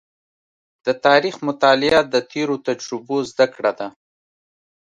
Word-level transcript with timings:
د 0.85 0.87
تاریخ 1.05 1.35
مطالعه 1.47 2.01
د 2.13 2.15
تېرو 2.31 2.55
تجربو 2.67 3.17
زده 3.31 3.45
کړه 3.55 3.71
ده. 3.79 3.87